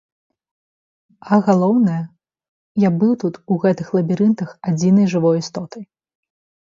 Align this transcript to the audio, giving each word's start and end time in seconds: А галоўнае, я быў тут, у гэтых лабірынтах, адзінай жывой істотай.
А 1.35 1.37
галоўнае, 1.49 1.99
я 2.87 2.93
быў 3.03 3.13
тут, 3.25 3.39
у 3.51 3.61
гэтых 3.67 3.87
лабірынтах, 3.99 4.49
адзінай 4.73 5.05
жывой 5.17 5.35
істотай. 5.43 5.83